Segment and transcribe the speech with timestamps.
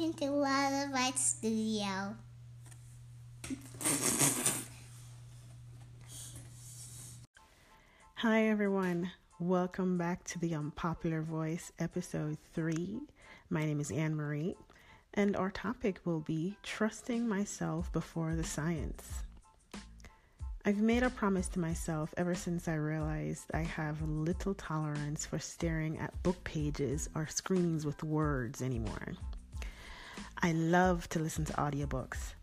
[0.00, 2.16] Welcome to Lullaby Studio.
[8.14, 9.10] Hi, everyone.
[9.38, 13.00] Welcome back to the Unpopular Voice, episode three.
[13.50, 14.54] My name is Ann Marie,
[15.12, 19.24] and our topic will be trusting myself before the science.
[20.64, 25.38] I've made a promise to myself ever since I realized I have little tolerance for
[25.38, 29.12] staring at book pages or screens with words anymore.
[30.42, 32.34] I love to listen to audiobooks.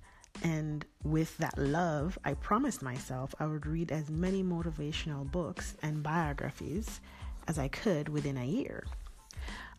[0.44, 6.04] And with that love, I promised myself I would read as many motivational books and
[6.04, 7.02] biographies
[7.48, 8.86] as I could within a year.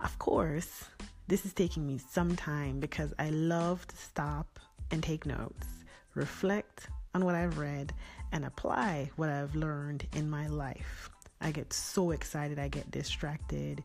[0.00, 0.84] Of course,
[1.28, 4.58] this is taking me some time because I love to stop
[4.90, 5.66] and take notes,
[6.14, 7.92] reflect on what I've read,
[8.32, 11.08] and apply what I've learned in my life.
[11.40, 13.84] I get so excited, I get distracted.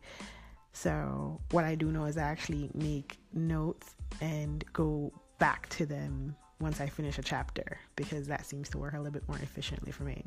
[0.74, 6.34] So, what I do know is I actually make notes and go back to them
[6.60, 9.92] once I finish a chapter because that seems to work a little bit more efficiently
[9.92, 10.24] for me.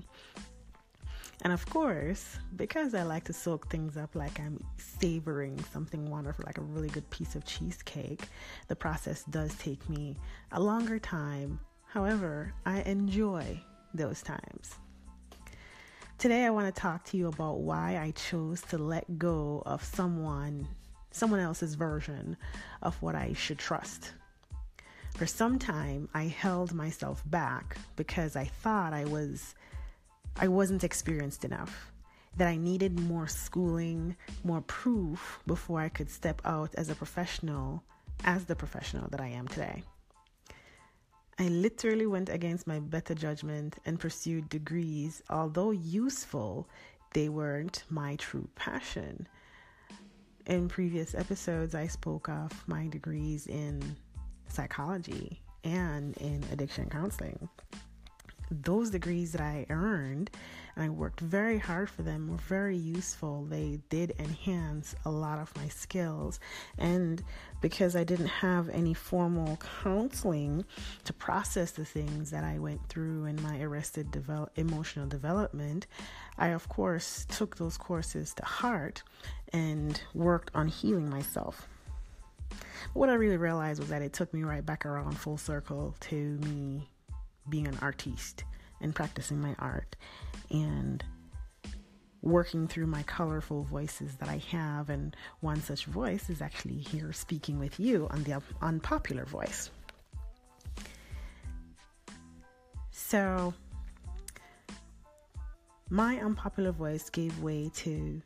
[1.44, 6.46] And of course, because I like to soak things up like I'm savoring something wonderful,
[6.48, 8.24] like a really good piece of cheesecake,
[8.70, 10.16] the process does take me
[10.54, 11.60] a longer time.
[11.90, 13.60] However, I enjoy
[13.94, 14.76] those times.
[16.18, 19.84] Today I want to talk to you about why I chose to let go of
[19.84, 20.68] someone
[21.12, 22.36] someone else's version
[22.82, 24.14] of what I should trust.
[25.14, 29.54] For some time I held myself back because I thought I was
[30.40, 31.92] I wasn't experienced enough.
[32.36, 37.84] That I needed more schooling, more proof before I could step out as a professional,
[38.26, 39.84] as the professional that I am today.
[41.40, 46.68] I literally went against my better judgment and pursued degrees, although useful,
[47.14, 49.28] they weren't my true passion
[50.48, 53.96] in previous episodes, I spoke of my degrees in
[54.48, 57.50] psychology and in addiction counseling.
[58.50, 60.32] Those degrees that I earned
[60.78, 63.46] and I worked very hard for them were very useful.
[63.46, 66.40] They did enhance a lot of my skills.
[66.78, 67.24] And
[67.62, 70.66] because I didn't have any formal counseling
[71.04, 75.88] to process the things that I went through in my arrested develop- emotional development,
[76.38, 79.02] I, of course, took those courses to heart
[79.52, 81.68] and worked on healing myself.
[82.94, 86.16] What I really realized was that it took me right back around full circle to
[86.16, 86.88] me
[87.50, 88.44] being an artiste
[88.82, 89.96] and practicing my art
[90.50, 91.04] and
[92.22, 94.90] working through my colorful voices that I have.
[94.90, 99.70] And one such voice is actually here speaking with you on the unpopular voice.
[102.92, 103.54] So,
[105.90, 108.22] my unpopular voice gave way to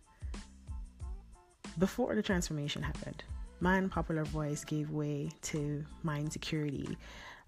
[1.78, 3.24] before the transformation happened.
[3.60, 6.98] My unpopular voice gave way to my insecurity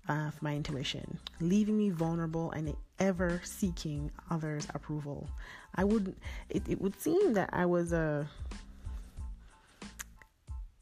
[0.08, 5.30] of my intuition, leaving me vulnerable and ever seeking others' approval.
[5.76, 6.16] I would
[6.50, 8.28] it, it would seem that I was a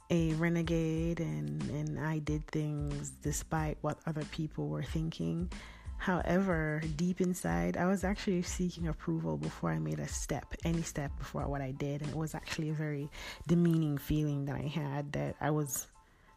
[0.09, 5.51] a renegade and and I did things despite what other people were thinking.
[5.97, 11.15] However, deep inside, I was actually seeking approval before I made a step, any step
[11.19, 12.01] before what I did.
[12.01, 13.07] And it was actually a very
[13.47, 15.85] demeaning feeling that I had that I was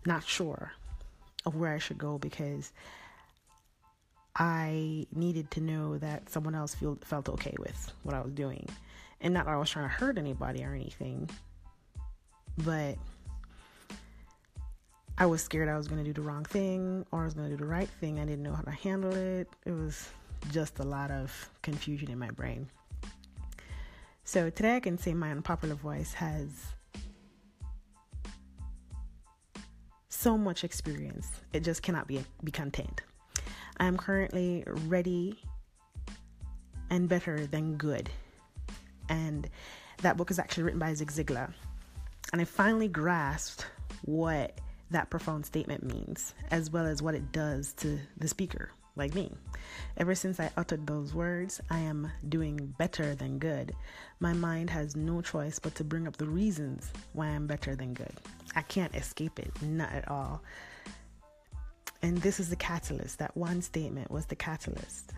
[0.04, 0.72] not sure
[1.46, 2.72] of where I should go because
[4.36, 8.68] I needed to know that someone else feel, felt okay with what I was doing.
[9.20, 11.30] And not that I was trying to hurt anybody or anything,
[12.58, 12.96] but
[15.16, 17.48] I was scared I was going to do the wrong thing or I was going
[17.48, 18.18] to do the right thing.
[18.18, 19.48] I didn't know how to handle it.
[19.64, 20.08] It was
[20.50, 22.68] just a lot of confusion in my brain.
[24.24, 26.48] So today I can say my unpopular voice has
[30.24, 31.28] so much experience.
[31.52, 33.02] It just cannot be be contained.
[33.76, 35.38] I am currently ready
[36.88, 38.08] and better than good.
[39.10, 39.50] And
[40.00, 41.52] that book is actually written by Zig Ziglar.
[42.32, 43.66] And I finally grasped
[44.06, 44.58] what
[44.90, 49.30] that profound statement means, as well as what it does to the speaker, like me.
[49.98, 53.74] Ever since I uttered those words, I am doing better than good.
[54.20, 57.92] My mind has no choice but to bring up the reasons why I'm better than
[57.92, 58.14] good.
[58.56, 60.42] I can't escape it, not at all.
[62.02, 63.18] And this is the catalyst.
[63.18, 65.12] That one statement was the catalyst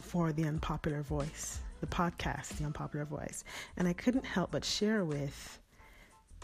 [0.00, 3.44] for the unpopular voice, the podcast, the unpopular voice.
[3.76, 5.60] And I couldn't help but share with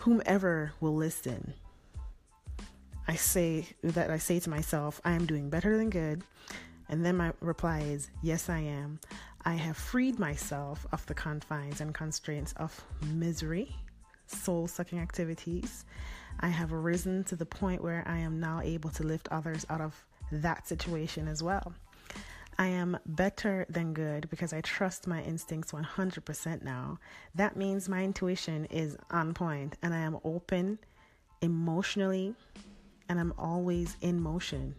[0.00, 1.54] whomever will listen.
[3.08, 6.22] I say that I say to myself, I am doing better than good.
[6.88, 9.00] And then my reply is, Yes, I am.
[9.44, 13.74] I have freed myself of the confines and constraints of misery
[14.26, 15.84] soul sucking activities.
[16.40, 19.80] I have risen to the point where I am now able to lift others out
[19.80, 19.94] of
[20.30, 21.72] that situation as well.
[22.58, 26.98] I am better than good because I trust my instincts 100% now.
[27.34, 30.78] That means my intuition is on point and I am open
[31.40, 32.34] emotionally
[33.08, 34.74] and I'm always in motion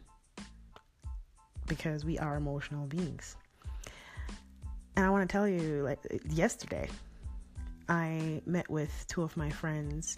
[1.68, 3.38] because we are emotional beings.
[4.96, 6.00] And I want to tell you, like
[6.30, 6.88] yesterday,
[7.90, 10.18] I met with two of my friends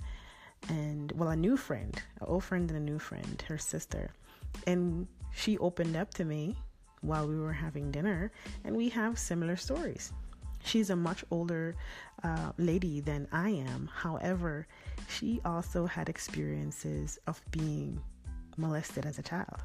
[0.70, 4.12] and, well, a new friend, an old friend and a new friend, her sister.
[4.66, 6.56] And she opened up to me
[7.02, 8.32] while we were having dinner,
[8.64, 10.12] and we have similar stories.
[10.64, 11.76] She's a much older
[12.24, 13.90] uh, lady than I am.
[13.94, 14.66] However,
[15.08, 18.02] she also had experiences of being
[18.58, 19.64] molested as a child.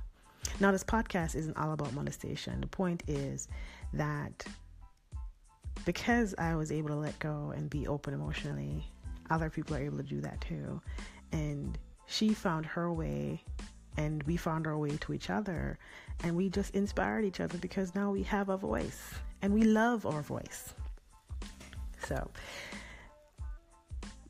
[0.58, 2.61] Now, this podcast isn't all about molestation.
[2.61, 3.49] The point is
[3.94, 4.44] that
[5.84, 8.86] because I was able to let go and be open emotionally,
[9.30, 10.80] other people are able to do that too.
[11.32, 13.42] And she found her way
[13.96, 15.78] and we found our way to each other
[16.22, 20.06] and we just inspired each other because now we have a voice and we love
[20.06, 20.74] our voice.
[22.06, 22.30] So,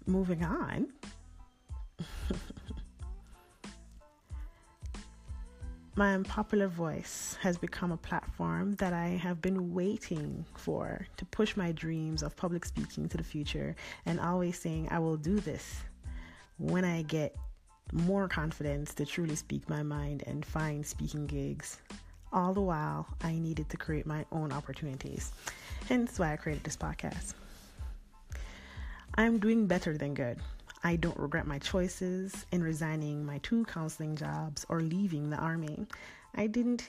[0.07, 0.89] moving on.
[6.01, 11.59] My unpopular voice has become a platform that I have been waiting for to push
[11.59, 13.77] my dreams of public speaking to the future
[14.07, 15.83] and always saying, I will do this
[16.57, 17.37] when I get
[17.93, 21.77] more confidence to truly speak my mind and find speaking gigs.
[22.33, 25.33] All the while, I needed to create my own opportunities.
[25.87, 27.35] Hence why I created this podcast.
[29.17, 30.39] I'm doing better than good.
[30.83, 35.87] I don't regret my choices in resigning my two counseling jobs or leaving the army.
[36.35, 36.89] I didn't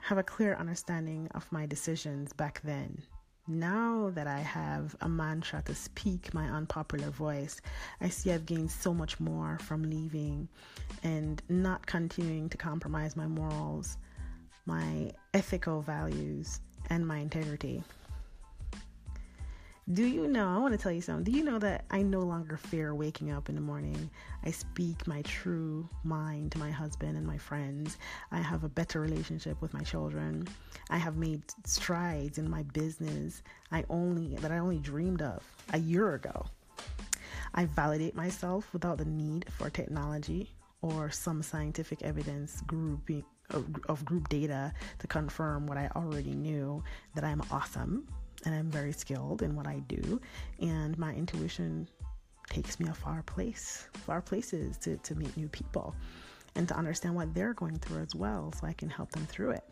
[0.00, 3.02] have a clear understanding of my decisions back then.
[3.46, 7.60] Now that I have a mantra to speak my unpopular voice,
[8.00, 10.48] I see I've gained so much more from leaving
[11.02, 13.96] and not continuing to compromise my morals,
[14.66, 17.82] my ethical values, and my integrity.
[19.92, 20.48] Do you know?
[20.48, 21.30] I want to tell you something.
[21.30, 24.08] Do you know that I no longer fear waking up in the morning?
[24.42, 27.98] I speak my true mind to my husband and my friends.
[28.32, 30.48] I have a better relationship with my children.
[30.88, 35.42] I have made strides in my business I only that I only dreamed of
[35.74, 36.46] a year ago.
[37.54, 40.48] I validate myself without the need for technology
[40.80, 46.82] or some scientific evidence grouping of group data to confirm what I already knew
[47.14, 48.08] that I'm awesome
[48.44, 50.20] and I'm very skilled in what I do,
[50.60, 51.88] and my intuition
[52.50, 55.94] takes me a far place, far places to, to meet new people
[56.56, 59.50] and to understand what they're going through as well so I can help them through
[59.50, 59.64] it.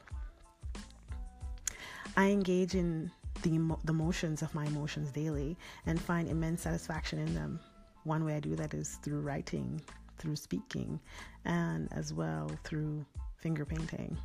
[2.17, 3.11] I engage in
[3.43, 7.61] the, the motions of my emotions daily and find immense satisfaction in them.
[8.05, 9.81] One way I do that is through writing,
[10.19, 11.01] through speaking,
[11.45, 13.05] and as well through
[13.37, 14.17] finger painting.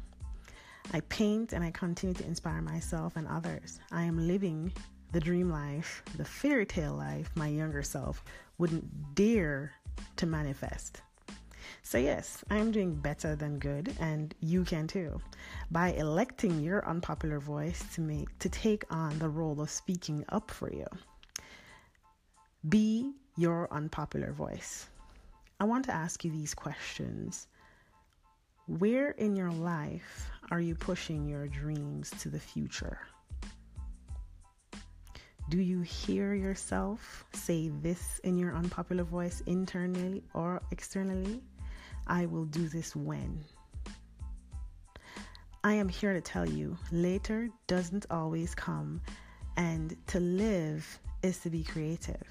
[0.93, 3.79] I paint and I continue to inspire myself and others.
[3.91, 4.71] I am living
[5.11, 8.23] the dream life, the fairy tale life my younger self
[8.57, 9.73] wouldn't dare
[10.15, 11.01] to manifest.
[11.83, 15.21] So, yes, I am doing better than good, and you can too.
[15.71, 20.51] By electing your unpopular voice to make to take on the role of speaking up
[20.51, 20.85] for you.
[22.67, 24.87] Be your unpopular voice.
[25.59, 27.47] I want to ask you these questions
[28.67, 32.99] where in your life are you pushing your dreams to the future?
[35.49, 41.41] Do you hear yourself say this in your unpopular voice internally or externally?
[42.07, 43.45] I will do this when.
[45.63, 49.01] I am here to tell you later doesn't always come,
[49.55, 52.27] and to live is to be creative.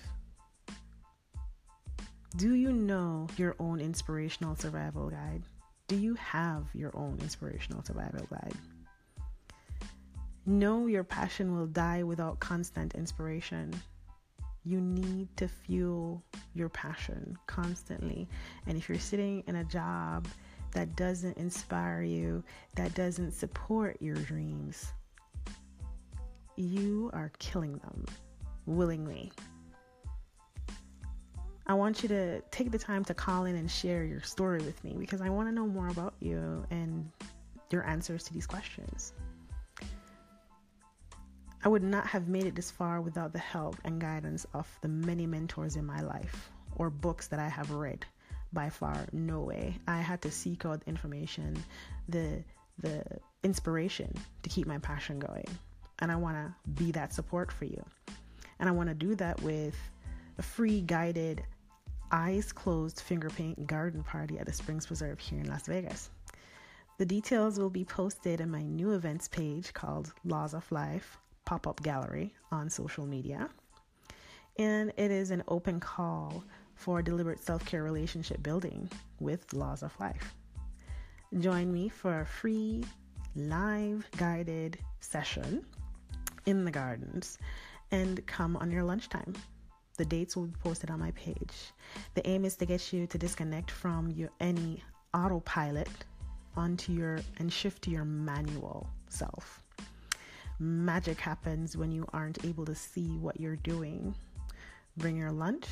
[2.37, 5.43] Do you know your own inspirational survival guide?
[5.89, 8.55] Do you have your own inspirational survival guide?
[10.45, 13.73] Know your passion will die without constant inspiration.
[14.65, 16.25] You need to fuel
[16.55, 18.29] your passion constantly.
[18.67, 20.27] And if you're sitting in a job
[20.73, 22.43] that doesn't inspire you,
[22.75, 24.87] that doesn't support your dreams,
[26.57, 28.07] you are killing them
[28.67, 29.31] willingly.
[31.69, 34.83] I want you to take the time to call in and share your story with
[34.85, 37.11] me because I want to know more about you and
[37.71, 39.13] your answers to these questions.
[41.65, 44.89] I would not have made it this far without the help and guidance of the
[44.89, 48.07] many mentors in my life or books that I have read.
[48.53, 49.77] By far, no way.
[49.89, 51.57] I had to seek out information,
[52.09, 52.45] the
[52.79, 53.03] the
[53.43, 55.47] inspiration to keep my passion going.
[55.99, 57.85] And I want to be that support for you.
[58.61, 59.77] And I want to do that with
[60.39, 61.43] a free guided
[62.13, 66.11] eyes closed finger paint garden party at the Springs Preserve here in Las Vegas.
[66.99, 71.67] The details will be posted in my new events page called Laws of Life Pop
[71.67, 73.49] Up Gallery on social media.
[74.59, 76.43] And it is an open call
[76.75, 78.89] for deliberate self care relationship building
[79.21, 80.35] with Laws of Life.
[81.39, 82.85] Join me for a free,
[83.35, 85.67] live guided session
[86.47, 87.39] in the gardens
[87.91, 89.35] and come on your lunchtime.
[89.97, 91.73] The dates will be posted on my page.
[92.15, 94.83] The aim is to get you to disconnect from your any
[95.15, 95.89] autopilot
[96.57, 99.63] onto your and shift to your manual self.
[100.59, 104.15] Magic happens when you aren't able to see what you're doing.
[104.97, 105.67] Bring your lunch,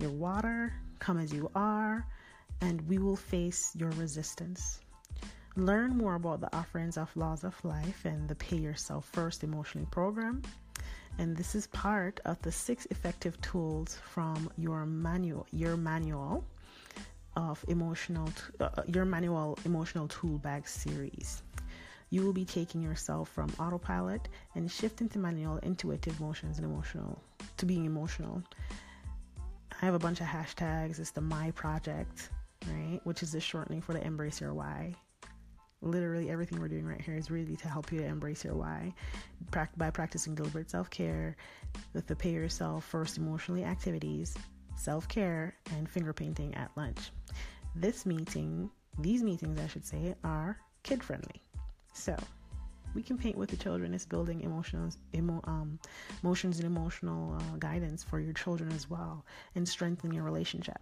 [0.00, 2.06] your water, come as you are,
[2.60, 4.80] and we will face your resistance.
[5.56, 9.86] Learn more about the offerings of Laws of Life and the Pay Yourself First emotionally
[9.90, 10.42] program.
[11.18, 16.44] And this is part of the six effective tools from your manual, your manual
[17.36, 18.28] of emotional,
[18.60, 21.42] uh, your manual emotional tool bag series.
[22.10, 27.20] You will be taking yourself from autopilot and shifting to manual intuitive motions and emotional
[27.56, 28.42] to being emotional.
[29.82, 30.98] I have a bunch of hashtags.
[30.98, 32.30] It's the My Project,
[32.66, 33.00] right?
[33.04, 34.94] Which is the shortening for the Embrace Your Why
[35.86, 38.92] literally everything we're doing right here is really to help you to embrace your why
[39.76, 41.36] by practicing deliberate self-care
[41.92, 44.36] with the pay yourself first emotionally activities
[44.76, 47.10] self-care and finger painting at lunch.
[47.74, 51.42] This meeting these meetings i should say are kid friendly
[51.92, 52.16] so
[52.94, 55.78] we can paint with the children it's building emotions emo, um,
[56.22, 59.24] emotions and emotional uh, guidance for your children as well
[59.54, 60.80] and strengthen your relationship.